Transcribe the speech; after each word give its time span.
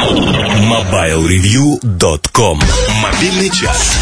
MobileReview.com 0.00 2.58
Мобильный 3.02 3.50
час. 3.50 3.98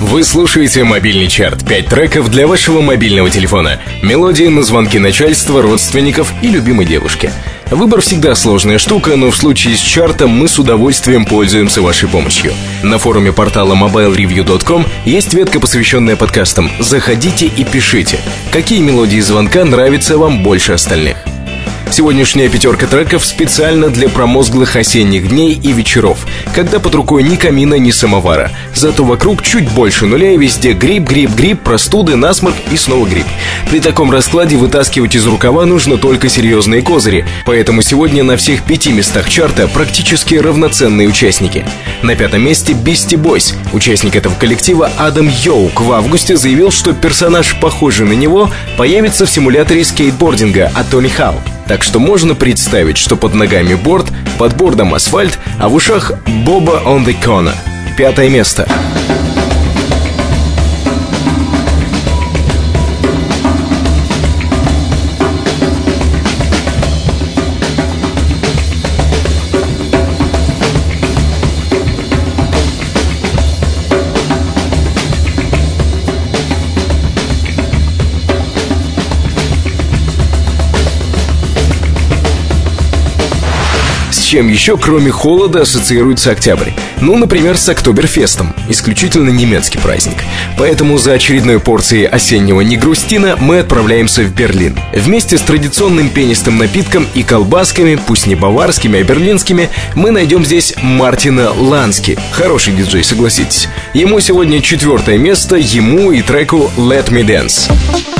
Вы 0.00 0.22
слушаете 0.22 0.84
мобильный 0.84 1.26
чарт. 1.26 1.66
Пять 1.66 1.88
треков 1.88 2.30
для 2.30 2.46
вашего 2.46 2.80
мобильного 2.80 3.28
телефона. 3.28 3.80
Мелодии 4.02 4.44
на 4.44 4.62
звонки 4.62 5.00
начальства, 5.00 5.62
родственников 5.62 6.32
и 6.42 6.48
любимой 6.48 6.86
девушки. 6.86 7.32
Выбор 7.72 8.02
всегда 8.02 8.36
сложная 8.36 8.78
штука, 8.78 9.16
но 9.16 9.32
в 9.32 9.36
случае 9.36 9.76
с 9.76 9.80
чартом 9.80 10.30
мы 10.30 10.46
с 10.46 10.60
удовольствием 10.60 11.26
пользуемся 11.26 11.82
вашей 11.82 12.08
помощью. 12.08 12.54
На 12.84 12.98
форуме 12.98 13.32
портала 13.32 13.74
mobilereview.com 13.74 14.86
есть 15.04 15.34
ветка, 15.34 15.58
посвященная 15.58 16.14
подкастам. 16.14 16.70
Заходите 16.78 17.46
и 17.46 17.64
пишите, 17.64 18.20
какие 18.52 18.78
мелодии 18.78 19.18
звонка 19.18 19.64
нравятся 19.64 20.18
вам 20.18 20.44
больше 20.44 20.70
остальных. 20.72 21.16
Сегодняшняя 21.90 22.48
пятерка 22.48 22.86
треков 22.86 23.24
специально 23.24 23.88
для 23.88 24.08
промозглых 24.08 24.76
осенних 24.76 25.28
дней 25.28 25.54
и 25.54 25.72
вечеров, 25.72 26.26
когда 26.54 26.80
под 26.80 26.94
рукой 26.94 27.22
ни 27.22 27.36
камина, 27.36 27.74
ни 27.74 27.90
самовара. 27.90 28.50
Зато 28.74 29.04
вокруг 29.04 29.42
чуть 29.42 29.70
больше 29.70 30.06
нуля 30.06 30.32
и 30.32 30.36
везде 30.36 30.72
грипп, 30.72 31.04
грипп, 31.08 31.30
грипп, 31.30 31.60
простуды, 31.62 32.16
насморк 32.16 32.56
и 32.72 32.76
снова 32.76 33.06
грипп. 33.06 33.26
При 33.70 33.80
таком 33.80 34.10
раскладе 34.10 34.56
вытаскивать 34.56 35.14
из 35.14 35.26
рукава 35.26 35.64
нужно 35.64 35.96
только 35.96 36.28
серьезные 36.28 36.82
козыри, 36.82 37.24
поэтому 37.46 37.82
сегодня 37.82 38.24
на 38.24 38.36
всех 38.36 38.64
пяти 38.64 38.92
местах 38.92 39.30
чарта 39.30 39.68
практически 39.68 40.34
равноценные 40.34 41.08
участники. 41.08 41.64
На 42.02 42.14
пятом 42.16 42.42
месте 42.42 42.72
Beastie 42.72 43.16
Boys. 43.16 43.54
Участник 43.72 44.16
этого 44.16 44.34
коллектива 44.34 44.90
Адам 44.98 45.28
Йоук 45.28 45.80
в 45.80 45.92
августе 45.92 46.36
заявил, 46.36 46.70
что 46.70 46.92
персонаж, 46.92 47.56
похожий 47.60 48.06
на 48.06 48.12
него, 48.12 48.50
появится 48.76 49.24
в 49.24 49.30
симуляторе 49.30 49.84
скейтбординга 49.84 50.70
от 50.74 50.90
Тони 50.90 51.08
Хау. 51.08 51.36
Так 51.68 51.82
что 51.82 51.98
можно 51.98 52.34
представить, 52.34 52.96
что 52.96 53.16
под 53.16 53.34
ногами 53.34 53.74
борт, 53.74 54.06
под 54.38 54.56
бордом 54.56 54.94
асфальт, 54.94 55.38
а 55.58 55.68
в 55.68 55.74
ушах 55.74 56.12
Боба 56.44 56.82
on 56.84 57.04
the 57.04 57.16
Corner. 57.20 57.54
Пятое 57.96 58.28
место. 58.28 58.68
Чем 84.26 84.48
еще, 84.48 84.76
кроме 84.76 85.12
холода, 85.12 85.62
ассоциируется 85.62 86.32
октябрь? 86.32 86.70
Ну, 87.00 87.16
например, 87.16 87.56
с 87.56 87.68
Октоберфестом, 87.68 88.56
исключительно 88.68 89.30
немецкий 89.30 89.78
праздник. 89.78 90.16
Поэтому 90.58 90.98
за 90.98 91.12
очередной 91.12 91.60
порцией 91.60 92.06
осеннего 92.06 92.60
негрустина 92.60 93.36
мы 93.38 93.60
отправляемся 93.60 94.22
в 94.22 94.34
Берлин. 94.34 94.76
Вместе 94.92 95.38
с 95.38 95.42
традиционным 95.42 96.10
пенистым 96.10 96.58
напитком 96.58 97.06
и 97.14 97.22
колбасками, 97.22 98.00
пусть 98.04 98.26
не 98.26 98.34
баварскими, 98.34 98.98
а 98.98 99.04
берлинскими, 99.04 99.70
мы 99.94 100.10
найдем 100.10 100.44
здесь 100.44 100.74
Мартина 100.82 101.52
Лански. 101.52 102.18
Хороший 102.32 102.74
диджей, 102.74 103.04
согласитесь. 103.04 103.68
Ему 103.94 104.18
сегодня 104.18 104.60
четвертое 104.60 105.18
место, 105.18 105.54
ему 105.54 106.10
и 106.10 106.22
треку 106.22 106.68
«Let 106.76 107.10
Me 107.10 107.22
Dance». 107.24 108.15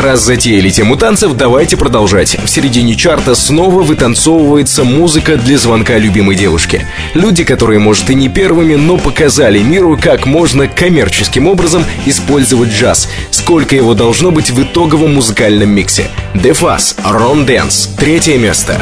Раз 0.00 0.20
затеяли 0.20 0.70
тему 0.70 0.96
танцев, 0.96 1.36
давайте 1.36 1.76
продолжать. 1.76 2.36
В 2.42 2.48
середине 2.48 2.94
чарта 2.94 3.34
снова 3.34 3.82
вытанцовывается 3.82 4.84
музыка 4.84 5.36
для 5.36 5.58
звонка 5.58 5.98
любимой 5.98 6.36
девушки. 6.36 6.86
Люди, 7.14 7.44
которые, 7.44 7.78
может, 7.78 8.10
и 8.10 8.14
не 8.14 8.28
первыми, 8.28 8.74
но 8.74 8.96
показали 8.96 9.58
миру, 9.60 9.98
как 10.00 10.26
можно 10.26 10.68
коммерческим 10.68 11.46
образом 11.46 11.84
использовать 12.06 12.70
джаз. 12.70 13.08
Сколько 13.30 13.76
его 13.76 13.94
должно 13.94 14.30
быть 14.30 14.50
в 14.50 14.62
итоговом 14.62 15.14
музыкальном 15.14 15.70
миксе. 15.70 16.08
Дефас, 16.34 16.96
Рон 17.04 17.46
Дэнс, 17.46 17.90
третье 17.96 18.38
место. 18.38 18.80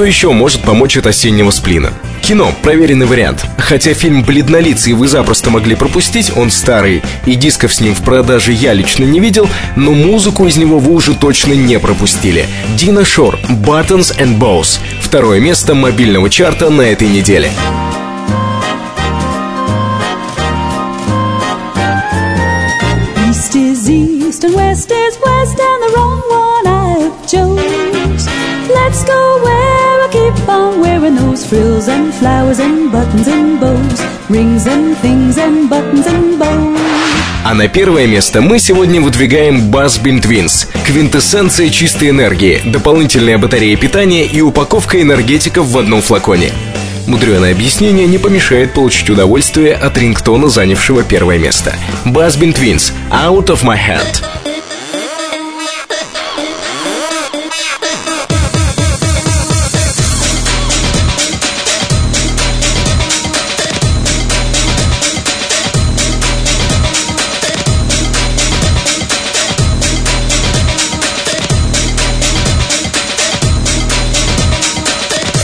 Что 0.00 0.06
еще 0.06 0.32
может 0.32 0.62
помочь 0.62 0.96
от 0.96 1.06
осеннего 1.06 1.50
сплина? 1.50 1.92
Кино– 2.22 2.54
проверенный 2.62 3.04
вариант. 3.04 3.44
Хотя 3.58 3.92
фильм 3.92 4.22
«Бледнолицый» 4.22 4.94
вы 4.94 5.08
запросто 5.08 5.50
могли 5.50 5.74
пропустить, 5.74 6.34
он 6.34 6.50
старый, 6.50 7.02
и 7.26 7.34
дисков 7.34 7.74
с 7.74 7.82
ним 7.82 7.94
в 7.94 8.02
продаже 8.02 8.52
я 8.52 8.72
лично 8.72 9.04
не 9.04 9.20
видел, 9.20 9.46
но 9.76 9.92
музыку 9.92 10.46
из 10.46 10.56
него 10.56 10.78
вы 10.78 10.94
уже 10.94 11.14
точно 11.14 11.52
не 11.52 11.78
пропустили. 11.78 12.46
Дина 12.78 13.04
Шор 13.04 13.38
«Buttons 13.50 14.18
and 14.18 14.38
Bows»– 14.38 14.78
второе 15.02 15.38
место 15.38 15.74
мобильного 15.74 16.30
чарта 16.30 16.70
на 16.70 16.80
этой 16.80 17.08
неделе. 17.08 17.50
Let's 28.72 29.04
go 29.04 29.40
west. 29.44 29.69
Keep 30.10 30.48
on 30.48 30.80
wearing 30.80 31.16
those 31.16 31.44
frills 31.46 31.88
and 31.88 32.12
flowers 32.12 32.58
and 32.58 32.90
buttons 32.90 33.28
and 33.28 33.60
bows, 33.60 34.00
rings 34.28 34.66
and 34.66 34.96
things 34.98 35.38
and 35.38 35.68
buttons 35.68 36.06
and 36.06 36.38
bows. 36.38 36.78
А 37.42 37.54
на 37.54 37.68
первое 37.68 38.06
место 38.06 38.42
мы 38.42 38.58
сегодня 38.58 39.00
выдвигаем 39.00 39.70
Buzzbeam 39.70 40.20
Twins. 40.20 40.68
Квинтэссенция 40.84 41.70
чистой 41.70 42.10
энергии, 42.10 42.60
дополнительная 42.66 43.38
батарея 43.38 43.76
питания 43.76 44.26
и 44.26 44.40
упаковка 44.42 45.00
энергетиков 45.00 45.66
в 45.66 45.78
одном 45.78 46.02
флаконе. 46.02 46.52
Мудреное 47.06 47.52
объяснение 47.52 48.06
не 48.06 48.18
помешает 48.18 48.74
получить 48.74 49.08
удовольствие 49.08 49.74
от 49.74 49.96
рингтона, 49.96 50.48
занявшего 50.48 51.02
первое 51.02 51.38
место. 51.38 51.74
Buzzbeam 52.04 52.54
Twins– 52.54 52.92
Out 53.10 53.46
of 53.46 53.62
My 53.62 53.78
Hand. 53.78 54.39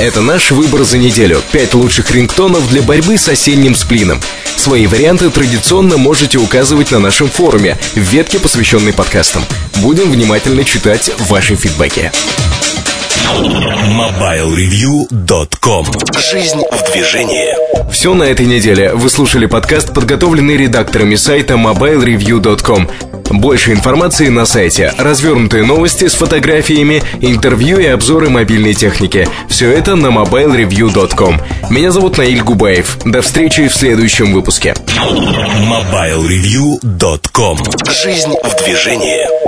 Это 0.06 0.20
наш 0.20 0.52
выбор 0.52 0.84
за 0.84 0.98
неделю. 0.98 1.42
Пять 1.50 1.74
лучших 1.74 2.12
рингтонов 2.12 2.68
для 2.68 2.80
борьбы 2.80 3.18
с 3.18 3.28
осенним 3.28 3.74
сплином. 3.74 4.20
Свои 4.54 4.86
варианты 4.86 5.30
традиционно 5.30 5.96
можете 5.96 6.38
указывать 6.38 6.92
на 6.92 7.00
нашем 7.00 7.28
форуме 7.28 7.76
в 7.96 7.98
ветке, 7.98 8.38
посвященной 8.38 8.92
подкастам. 8.92 9.42
Будем 9.82 10.12
внимательно 10.12 10.62
читать 10.62 11.10
ваши 11.28 11.56
фидбэки. 11.56 12.12
MobileReview.com 13.34 15.86
Жизнь 16.30 16.62
в 16.70 16.92
движении 16.92 17.56
Все 17.90 18.14
на 18.14 18.22
этой 18.22 18.46
неделе. 18.46 18.94
Вы 18.94 19.10
слушали 19.10 19.46
подкаст, 19.46 19.92
подготовленный 19.92 20.56
редакторами 20.56 21.16
сайта 21.16 21.54
MobileReview.com. 21.54 22.88
Больше 23.30 23.72
информации 23.72 24.28
на 24.28 24.44
сайте, 24.46 24.92
развернутые 24.98 25.64
новости 25.64 26.06
с 26.08 26.14
фотографиями, 26.14 27.02
интервью 27.20 27.78
и 27.78 27.86
обзоры 27.86 28.30
мобильной 28.30 28.74
техники. 28.74 29.28
Все 29.48 29.70
это 29.70 29.94
на 29.96 30.08
mobilereview.com. 30.08 31.40
Меня 31.70 31.90
зовут 31.90 32.18
Наиль 32.18 32.42
Губаев. 32.42 32.98
До 33.04 33.22
встречи 33.22 33.68
в 33.68 33.74
следующем 33.74 34.32
выпуске. 34.32 34.74
MobileReview.com 34.86 37.58
Жизнь 38.02 38.34
в 38.42 38.64
движении 38.64 39.45